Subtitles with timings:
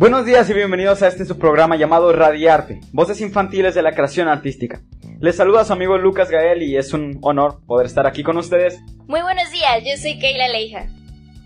[0.00, 4.28] Buenos días y bienvenidos a este su programa llamado Radiarte, Voces Infantiles de la Creación
[4.28, 4.80] Artística.
[5.20, 8.80] Les saluda su amigo Lucas Gael y es un honor poder estar aquí con ustedes.
[9.08, 10.86] Muy buenos días, yo soy Keila Leija.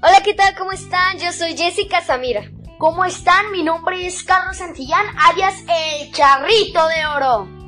[0.04, 0.54] Hola, ¿qué tal?
[0.56, 1.18] ¿Cómo están?
[1.18, 2.48] Yo soy Jessica Samira.
[2.78, 3.50] ¿Cómo están?
[3.50, 7.63] Mi nombre es Carlos Santillán, alias El Charrito de Oro.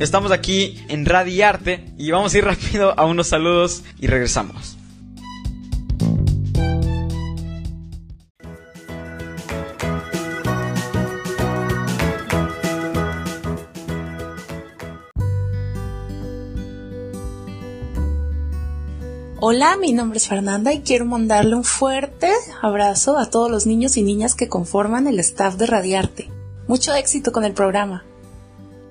[0.00, 4.78] Estamos aquí en Radiarte y vamos a ir rápido a unos saludos y regresamos.
[19.42, 22.30] Hola, mi nombre es Fernanda y quiero mandarle un fuerte
[22.62, 26.30] abrazo a todos los niños y niñas que conforman el staff de Radiarte.
[26.68, 28.04] Mucho éxito con el programa.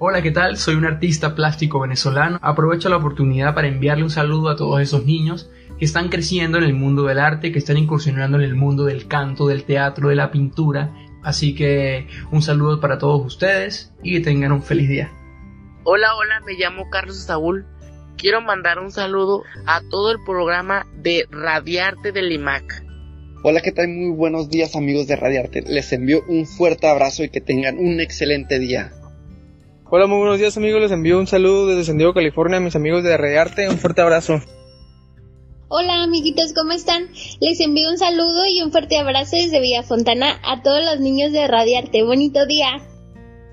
[0.01, 0.55] Hola, ¿qué tal?
[0.55, 2.39] Soy un artista plástico venezolano.
[2.41, 6.63] Aprovecho la oportunidad para enviarle un saludo a todos esos niños que están creciendo en
[6.63, 10.15] el mundo del arte, que están incursionando en el mundo del canto, del teatro, de
[10.15, 10.93] la pintura.
[11.21, 15.11] Así que un saludo para todos ustedes y que tengan un feliz día.
[15.83, 17.65] Hola, hola, me llamo Carlos Saúl.
[18.17, 22.85] Quiero mandar un saludo a todo el programa de Radiarte del IMAC.
[23.43, 23.89] Hola, ¿qué tal?
[23.89, 25.61] Muy buenos días amigos de Radiarte.
[25.63, 28.93] Les envío un fuerte abrazo y que tengan un excelente día.
[29.91, 32.75] Hola, muy buenos días amigos, les envío un saludo desde San Diego, California a mis
[32.75, 34.39] amigos de Radiarte, un fuerte abrazo.
[35.67, 37.07] Hola amiguitos, ¿cómo están?
[37.41, 41.31] Les envío un saludo y un fuerte abrazo desde Villa Fontana a todos los niños
[41.31, 42.03] de Radiarte.
[42.03, 42.83] Bonito día.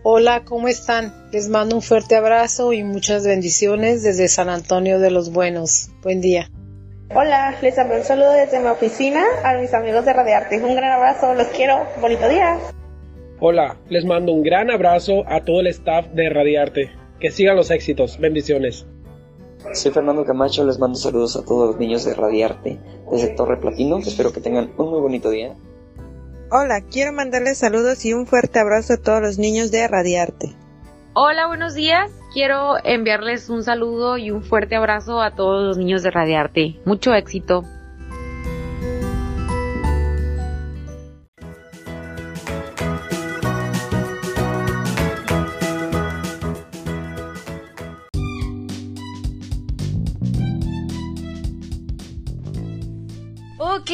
[0.03, 1.15] Hola, ¿cómo están?
[1.33, 5.89] Les mando un fuerte abrazo y muchas bendiciones desde San Antonio de los Buenos.
[6.03, 6.51] Buen día.
[7.15, 10.63] Hola, les envío un saludo desde mi oficina a mis amigos de Radiarte.
[10.63, 11.87] Un gran abrazo, los quiero.
[11.99, 12.59] Bonito día.
[13.39, 16.91] Hola, les mando un gran abrazo a todo el staff de Radiarte.
[17.21, 18.19] Que sigan los éxitos.
[18.19, 18.87] Bendiciones.
[19.75, 22.79] Soy Fernando Camacho, les mando saludos a todos los niños de Radiarte
[23.11, 23.99] desde Torre Platino.
[23.99, 25.55] Espero que tengan un muy bonito día.
[26.51, 30.57] Hola, quiero mandarles saludos y un fuerte abrazo a todos los niños de Radiarte.
[31.13, 32.11] Hola, buenos días.
[32.33, 36.81] Quiero enviarles un saludo y un fuerte abrazo a todos los niños de Radiarte.
[36.87, 37.65] Mucho éxito.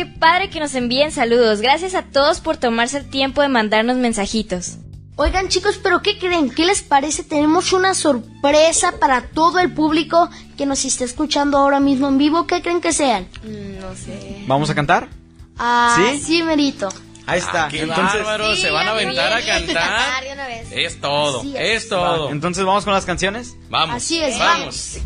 [0.02, 1.60] Qué padre que nos envíen saludos.
[1.60, 4.78] Gracias a todos por tomarse el tiempo de mandarnos mensajitos.
[5.14, 6.50] Oigan chicos, pero ¿qué creen?
[6.50, 7.22] ¿Qué les parece?
[7.22, 12.46] Tenemos una sorpresa para todo el público que nos está escuchando ahora mismo en vivo.
[12.48, 13.28] ¿Qué creen que sean?
[13.44, 14.42] No sé.
[14.48, 15.08] ¿Vamos a cantar?
[15.56, 16.88] Ah, sí, sí merito.
[17.26, 17.66] Ahí está.
[17.66, 20.24] Ah, qué Entonces, bárbaro, sí, se van a aventar a cantar.
[20.72, 22.24] Es todo, Así es, todo.
[22.24, 23.54] Va, entonces vamos con las canciones.
[23.68, 23.94] Vamos.
[23.96, 24.98] Así es, vamos.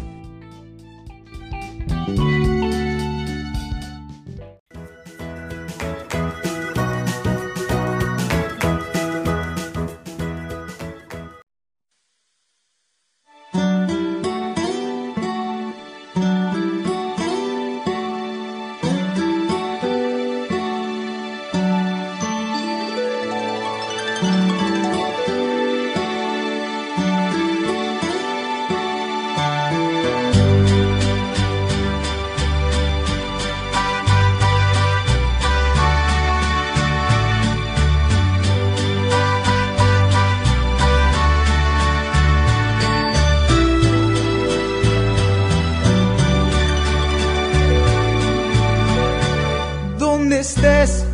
[50.47, 51.04] Estés,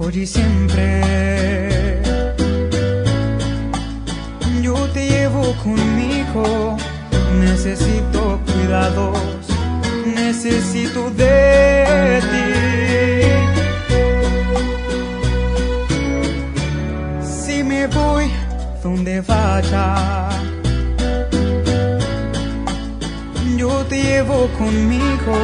[0.00, 2.02] hoy y siempre.
[4.62, 6.76] Yo te llevo conmigo,
[7.40, 9.16] necesito cuidados,
[10.04, 12.48] necesito de ti.
[17.22, 18.26] Si me voy
[18.82, 20.28] donde vaya,
[23.56, 25.36] yo te llevo conmigo,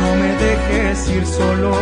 [0.00, 1.72] no me dejes ir solo,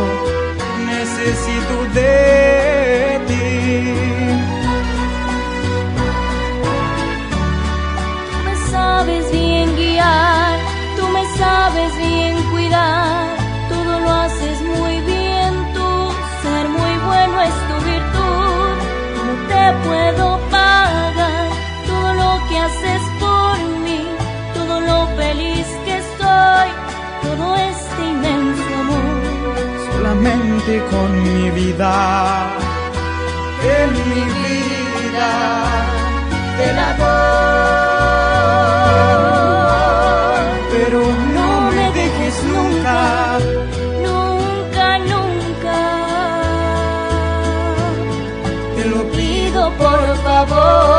[1.19, 3.78] necesito de ti.
[31.51, 32.51] Vida,
[33.63, 35.31] en mi vida,
[36.59, 37.19] te la doy.
[40.73, 41.01] Pero
[41.35, 42.99] no me dejes nunca,
[44.07, 45.81] Nunca, nunca.
[48.77, 50.98] te lo Pido por favor.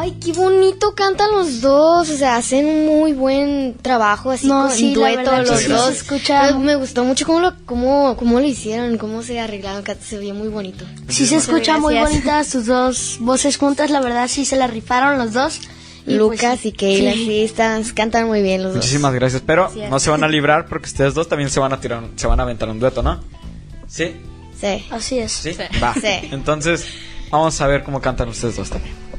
[0.00, 4.62] Ay, qué bonito cantan los dos, o sea, hacen un muy buen trabajo así No,
[4.62, 6.04] con sí, dueto los dos.
[6.08, 10.32] me, me gustó mucho cómo lo, cómo, cómo lo hicieron, cómo se arreglaron, se veía
[10.32, 10.86] muy bonito.
[11.08, 15.18] Sí se escucha muy bonitas sus dos voces juntas, la verdad sí se la rifaron
[15.18, 15.60] los dos.
[16.02, 17.26] Y pues, Lucas y Keila, sí.
[17.26, 18.76] sí, están, cantan muy bien los dos.
[18.76, 21.80] Muchísimas gracias, pero no se van a librar porque ustedes dos también se van a
[21.80, 23.20] tirar, se van a aventar un dueto, ¿no?
[23.86, 24.16] ¿Sí?
[24.58, 24.86] Sí.
[24.90, 25.30] Así es.
[25.32, 25.50] ¿Sí?
[25.82, 25.92] Va.
[25.92, 26.28] Sí.
[26.32, 26.86] Entonces,
[27.30, 29.09] vamos a ver cómo cantan ustedes dos también.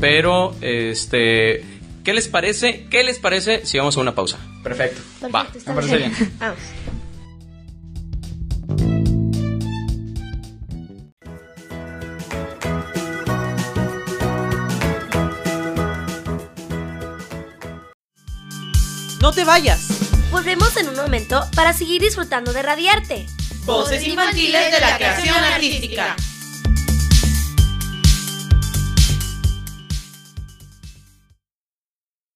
[0.00, 1.64] Pero, este,
[2.02, 2.86] ¿qué les parece?
[2.90, 4.36] ¿Qué les parece si vamos a una pausa?
[4.64, 5.00] Perfecto.
[5.32, 6.12] Va, me parece bien.
[6.40, 6.58] Vamos.
[19.20, 20.01] No te vayas.
[20.32, 23.26] Volvemos en un momento para seguir disfrutando de Radiarte.
[23.66, 26.16] Voces infantiles de la creación artística.